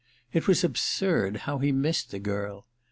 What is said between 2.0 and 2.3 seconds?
the